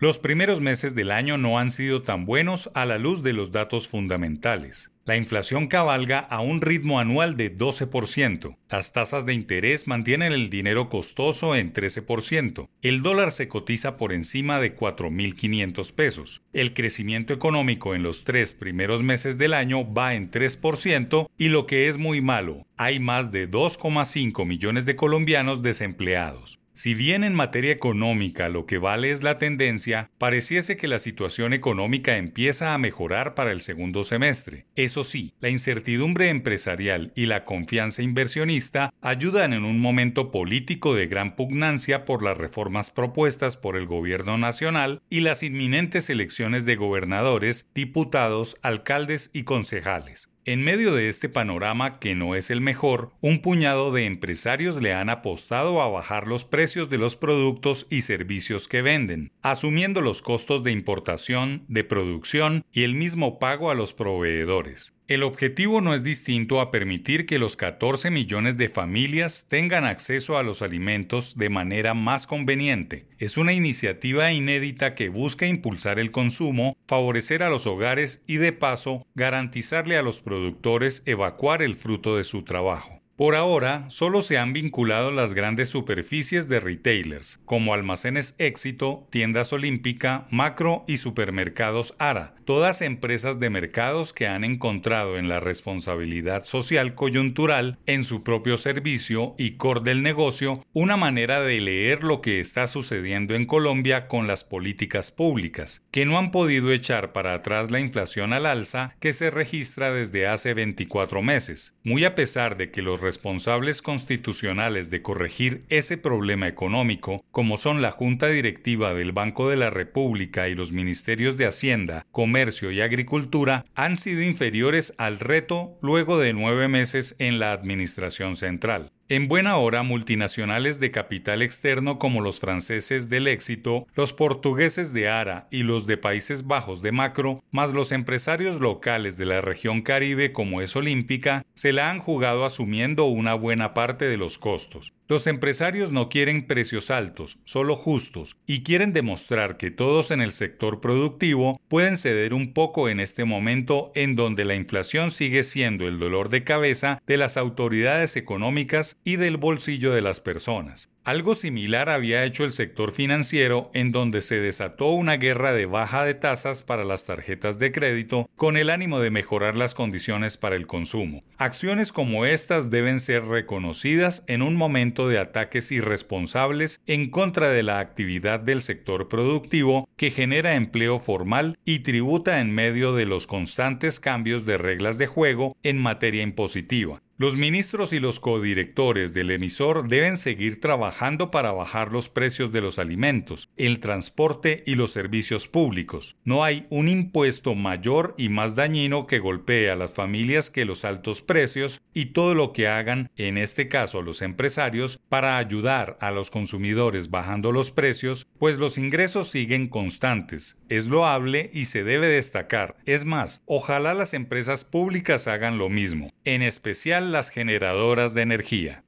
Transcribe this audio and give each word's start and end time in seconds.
Los 0.00 0.16
primeros 0.16 0.62
meses 0.62 0.94
del 0.94 1.10
año 1.10 1.36
no 1.36 1.58
han 1.58 1.68
sido 1.68 2.00
tan 2.00 2.24
buenos 2.24 2.70
a 2.72 2.86
la 2.86 2.96
luz 2.96 3.22
de 3.22 3.34
los 3.34 3.52
datos 3.52 3.86
fundamentales. 3.86 4.90
La 5.04 5.18
inflación 5.18 5.66
cabalga 5.66 6.20
a 6.20 6.40
un 6.40 6.62
ritmo 6.62 7.00
anual 7.00 7.36
de 7.36 7.54
12%. 7.54 8.56
Las 8.70 8.94
tasas 8.94 9.26
de 9.26 9.34
interés 9.34 9.86
mantienen 9.86 10.32
el 10.32 10.48
dinero 10.48 10.88
costoso 10.88 11.54
en 11.54 11.74
13%. 11.74 12.70
El 12.80 13.02
dólar 13.02 13.30
se 13.30 13.48
cotiza 13.48 13.98
por 13.98 14.14
encima 14.14 14.58
de 14.58 14.74
4.500 14.74 15.92
pesos. 15.92 16.40
El 16.54 16.72
crecimiento 16.72 17.34
económico 17.34 17.94
en 17.94 18.02
los 18.02 18.24
tres 18.24 18.54
primeros 18.54 19.02
meses 19.02 19.36
del 19.36 19.52
año 19.52 19.92
va 19.92 20.14
en 20.14 20.30
3% 20.30 21.28
y 21.36 21.48
lo 21.50 21.66
que 21.66 21.88
es 21.88 21.98
muy 21.98 22.22
malo, 22.22 22.64
hay 22.78 23.00
más 23.00 23.32
de 23.32 23.50
2,5 23.50 24.46
millones 24.46 24.86
de 24.86 24.96
colombianos 24.96 25.60
desempleados. 25.60 26.59
Si 26.72 26.94
bien 26.94 27.24
en 27.24 27.34
materia 27.34 27.72
económica 27.72 28.48
lo 28.48 28.64
que 28.64 28.78
vale 28.78 29.10
es 29.10 29.22
la 29.22 29.38
tendencia, 29.38 30.10
pareciese 30.18 30.76
que 30.76 30.86
la 30.86 31.00
situación 31.00 31.52
económica 31.52 32.16
empieza 32.16 32.74
a 32.74 32.78
mejorar 32.78 33.34
para 33.34 33.50
el 33.50 33.60
segundo 33.60 34.04
semestre. 34.04 34.66
Eso 34.76 35.02
sí, 35.02 35.34
la 35.40 35.48
incertidumbre 35.48 36.28
empresarial 36.28 37.12
y 37.16 37.26
la 37.26 37.44
confianza 37.44 38.02
inversionista 38.02 38.94
ayudan 39.00 39.52
en 39.52 39.64
un 39.64 39.80
momento 39.80 40.30
político 40.30 40.94
de 40.94 41.08
gran 41.08 41.34
pugnancia 41.34 42.04
por 42.04 42.22
las 42.22 42.38
reformas 42.38 42.90
propuestas 42.90 43.56
por 43.56 43.76
el 43.76 43.86
gobierno 43.86 44.38
nacional 44.38 45.02
y 45.10 45.20
las 45.20 45.42
inminentes 45.42 46.08
elecciones 46.08 46.66
de 46.66 46.76
gobernadores, 46.76 47.68
diputados, 47.74 48.56
alcaldes 48.62 49.30
y 49.34 49.42
concejales. 49.42 50.30
En 50.46 50.62
medio 50.62 50.94
de 50.94 51.10
este 51.10 51.28
panorama 51.28 51.98
que 51.98 52.14
no 52.14 52.34
es 52.34 52.50
el 52.50 52.62
mejor, 52.62 53.12
un 53.20 53.42
puñado 53.42 53.92
de 53.92 54.06
empresarios 54.06 54.80
le 54.80 54.94
han 54.94 55.10
apostado 55.10 55.82
a 55.82 55.88
bajar 55.88 56.26
los 56.26 56.44
precios 56.44 56.88
de 56.88 56.96
los 56.96 57.14
productos 57.14 57.86
y 57.90 58.00
servicios 58.00 58.66
que 58.66 58.80
venden, 58.80 59.32
asumiendo 59.42 60.00
los 60.00 60.22
costos 60.22 60.64
de 60.64 60.72
importación, 60.72 61.66
de 61.68 61.84
producción 61.84 62.64
y 62.72 62.84
el 62.84 62.94
mismo 62.94 63.38
pago 63.38 63.70
a 63.70 63.74
los 63.74 63.92
proveedores. 63.92 64.94
El 65.10 65.24
objetivo 65.24 65.80
no 65.80 65.92
es 65.92 66.04
distinto 66.04 66.60
a 66.60 66.70
permitir 66.70 67.26
que 67.26 67.40
los 67.40 67.56
14 67.56 68.12
millones 68.12 68.56
de 68.56 68.68
familias 68.68 69.46
tengan 69.48 69.84
acceso 69.84 70.38
a 70.38 70.44
los 70.44 70.62
alimentos 70.62 71.36
de 71.36 71.50
manera 71.50 71.94
más 71.94 72.28
conveniente. 72.28 73.06
Es 73.18 73.36
una 73.36 73.52
iniciativa 73.52 74.30
inédita 74.30 74.94
que 74.94 75.08
busca 75.08 75.48
impulsar 75.48 75.98
el 75.98 76.12
consumo, 76.12 76.76
favorecer 76.86 77.42
a 77.42 77.50
los 77.50 77.66
hogares 77.66 78.22
y 78.28 78.36
de 78.36 78.52
paso 78.52 79.04
garantizarle 79.16 79.96
a 79.96 80.02
los 80.02 80.20
productores 80.20 81.02
evacuar 81.06 81.60
el 81.62 81.74
fruto 81.74 82.16
de 82.16 82.22
su 82.22 82.44
trabajo. 82.44 82.99
Por 83.20 83.34
ahora, 83.34 83.84
solo 83.90 84.22
se 84.22 84.38
han 84.38 84.54
vinculado 84.54 85.10
las 85.10 85.34
grandes 85.34 85.68
superficies 85.68 86.48
de 86.48 86.58
retailers, 86.58 87.38
como 87.44 87.74
Almacenes 87.74 88.34
Éxito, 88.38 89.06
Tiendas 89.10 89.52
Olímpica, 89.52 90.26
Macro 90.30 90.84
y 90.88 90.96
Supermercados 90.96 91.94
ARA, 91.98 92.34
todas 92.46 92.80
empresas 92.80 93.38
de 93.38 93.50
mercados 93.50 94.14
que 94.14 94.26
han 94.26 94.42
encontrado 94.42 95.18
en 95.18 95.28
la 95.28 95.38
responsabilidad 95.38 96.44
social 96.44 96.94
coyuntural 96.94 97.78
en 97.84 98.04
su 98.04 98.24
propio 98.24 98.56
servicio 98.56 99.34
y 99.36 99.52
core 99.52 99.82
del 99.84 100.02
negocio 100.02 100.64
una 100.72 100.96
manera 100.96 101.42
de 101.42 101.60
leer 101.60 102.02
lo 102.02 102.22
que 102.22 102.40
está 102.40 102.66
sucediendo 102.66 103.34
en 103.34 103.44
Colombia 103.44 104.08
con 104.08 104.26
las 104.26 104.44
políticas 104.44 105.10
públicas, 105.10 105.86
que 105.90 106.06
no 106.06 106.18
han 106.18 106.30
podido 106.30 106.72
echar 106.72 107.12
para 107.12 107.34
atrás 107.34 107.70
la 107.70 107.80
inflación 107.80 108.32
al 108.32 108.46
alza 108.46 108.96
que 108.98 109.12
se 109.12 109.30
registra 109.30 109.92
desde 109.92 110.26
hace 110.26 110.54
24 110.54 111.22
meses, 111.22 111.76
muy 111.84 112.04
a 112.04 112.14
pesar 112.14 112.56
de 112.56 112.70
que 112.70 112.80
los 112.80 113.00
responsables 113.10 113.82
constitucionales 113.82 114.88
de 114.88 115.02
corregir 115.02 115.62
ese 115.68 115.98
problema 115.98 116.46
económico, 116.46 117.24
como 117.32 117.56
son 117.56 117.82
la 117.82 117.90
Junta 117.90 118.28
Directiva 118.28 118.94
del 118.94 119.10
Banco 119.10 119.48
de 119.48 119.56
la 119.56 119.68
República 119.68 120.48
y 120.48 120.54
los 120.54 120.70
Ministerios 120.70 121.36
de 121.36 121.46
Hacienda, 121.46 122.06
Comercio 122.12 122.70
y 122.70 122.80
Agricultura, 122.80 123.64
han 123.74 123.96
sido 123.96 124.22
inferiores 124.22 124.94
al 124.96 125.18
reto 125.18 125.76
luego 125.82 126.20
de 126.20 126.32
nueve 126.34 126.68
meses 126.68 127.16
en 127.18 127.40
la 127.40 127.50
Administración 127.50 128.36
Central. 128.36 128.92
En 129.10 129.26
buena 129.26 129.56
hora, 129.56 129.82
multinacionales 129.82 130.78
de 130.78 130.92
capital 130.92 131.42
externo 131.42 131.98
como 131.98 132.20
los 132.20 132.38
franceses 132.38 133.08
del 133.08 133.26
éxito, 133.26 133.88
los 133.96 134.12
portugueses 134.12 134.92
de 134.92 135.08
ARA 135.08 135.48
y 135.50 135.64
los 135.64 135.88
de 135.88 135.96
Países 135.96 136.46
Bajos 136.46 136.80
de 136.80 136.92
Macro, 136.92 137.42
más 137.50 137.72
los 137.72 137.90
empresarios 137.90 138.60
locales 138.60 139.16
de 139.16 139.26
la 139.26 139.40
región 139.40 139.82
Caribe 139.82 140.30
como 140.30 140.62
es 140.62 140.76
Olímpica, 140.76 141.44
se 141.54 141.72
la 141.72 141.90
han 141.90 141.98
jugado 141.98 142.44
asumiendo 142.44 143.06
una 143.06 143.34
buena 143.34 143.74
parte 143.74 144.04
de 144.04 144.16
los 144.16 144.38
costos. 144.38 144.92
Los 145.10 145.26
empresarios 145.26 145.90
no 145.90 146.08
quieren 146.08 146.46
precios 146.46 146.88
altos, 146.88 147.40
solo 147.44 147.74
justos, 147.74 148.36
y 148.46 148.62
quieren 148.62 148.92
demostrar 148.92 149.56
que 149.56 149.72
todos 149.72 150.12
en 150.12 150.20
el 150.20 150.30
sector 150.30 150.80
productivo 150.80 151.60
pueden 151.66 151.96
ceder 151.96 152.32
un 152.32 152.52
poco 152.52 152.88
en 152.88 153.00
este 153.00 153.24
momento 153.24 153.90
en 153.96 154.14
donde 154.14 154.44
la 154.44 154.54
inflación 154.54 155.10
sigue 155.10 155.42
siendo 155.42 155.88
el 155.88 155.98
dolor 155.98 156.28
de 156.28 156.44
cabeza 156.44 157.02
de 157.08 157.16
las 157.16 157.36
autoridades 157.36 158.14
económicas 158.14 158.98
y 159.02 159.16
del 159.16 159.36
bolsillo 159.36 159.90
de 159.90 160.02
las 160.02 160.20
personas. 160.20 160.90
Algo 161.10 161.34
similar 161.34 161.88
había 161.88 162.24
hecho 162.24 162.44
el 162.44 162.52
sector 162.52 162.92
financiero 162.92 163.68
en 163.74 163.90
donde 163.90 164.22
se 164.22 164.38
desató 164.38 164.92
una 164.92 165.16
guerra 165.16 165.52
de 165.52 165.66
baja 165.66 166.04
de 166.04 166.14
tasas 166.14 166.62
para 166.62 166.84
las 166.84 167.04
tarjetas 167.04 167.58
de 167.58 167.72
crédito 167.72 168.30
con 168.36 168.56
el 168.56 168.70
ánimo 168.70 169.00
de 169.00 169.10
mejorar 169.10 169.56
las 169.56 169.74
condiciones 169.74 170.36
para 170.36 170.54
el 170.54 170.68
consumo. 170.68 171.24
Acciones 171.36 171.90
como 171.90 172.26
estas 172.26 172.70
deben 172.70 173.00
ser 173.00 173.24
reconocidas 173.24 174.24
en 174.28 174.40
un 174.40 174.54
momento 174.54 175.08
de 175.08 175.18
ataques 175.18 175.72
irresponsables 175.72 176.80
en 176.86 177.10
contra 177.10 177.48
de 177.48 177.64
la 177.64 177.80
actividad 177.80 178.38
del 178.38 178.62
sector 178.62 179.08
productivo 179.08 179.88
que 179.96 180.12
genera 180.12 180.54
empleo 180.54 181.00
formal 181.00 181.58
y 181.64 181.80
tributa 181.80 182.38
en 182.38 182.54
medio 182.54 182.94
de 182.94 183.06
los 183.06 183.26
constantes 183.26 183.98
cambios 183.98 184.46
de 184.46 184.58
reglas 184.58 184.96
de 184.96 185.08
juego 185.08 185.56
en 185.64 185.76
materia 185.76 186.22
impositiva. 186.22 187.02
Los 187.20 187.36
ministros 187.36 187.92
y 187.92 188.00
los 188.00 188.18
codirectores 188.18 189.12
del 189.12 189.30
emisor 189.30 189.88
deben 189.88 190.16
seguir 190.16 190.58
trabajando 190.58 191.30
para 191.30 191.52
bajar 191.52 191.92
los 191.92 192.08
precios 192.08 192.50
de 192.50 192.62
los 192.62 192.78
alimentos, 192.78 193.50
el 193.58 193.78
transporte 193.78 194.64
y 194.66 194.74
los 194.74 194.92
servicios 194.92 195.46
públicos. 195.46 196.16
No 196.24 196.44
hay 196.44 196.66
un 196.70 196.88
impuesto 196.88 197.54
mayor 197.54 198.14
y 198.16 198.30
más 198.30 198.54
dañino 198.54 199.06
que 199.06 199.18
golpee 199.18 199.68
a 199.68 199.76
las 199.76 199.92
familias 199.92 200.48
que 200.48 200.64
los 200.64 200.86
altos 200.86 201.20
precios 201.20 201.82
y 201.92 202.06
todo 202.06 202.34
lo 202.34 202.54
que 202.54 202.68
hagan, 202.68 203.10
en 203.18 203.36
este 203.36 203.68
caso 203.68 204.00
los 204.00 204.22
empresarios, 204.22 204.98
para 205.10 205.36
ayudar 205.36 205.98
a 206.00 206.12
los 206.12 206.30
consumidores 206.30 207.10
bajando 207.10 207.52
los 207.52 207.70
precios, 207.70 208.28
pues 208.38 208.56
los 208.56 208.78
ingresos 208.78 209.28
siguen 209.28 209.68
constantes. 209.68 210.62
Es 210.70 210.86
loable 210.86 211.50
y 211.52 211.66
se 211.66 211.84
debe 211.84 212.06
destacar. 212.06 212.78
Es 212.86 213.04
más, 213.04 213.42
ojalá 213.44 213.92
las 213.92 214.14
empresas 214.14 214.64
públicas 214.64 215.28
hagan 215.28 215.58
lo 215.58 215.68
mismo, 215.68 216.14
en 216.24 216.40
especial 216.40 217.09
las 217.12 217.30
generadoras 217.30 218.14
de 218.14 218.22
energía. 218.22 218.84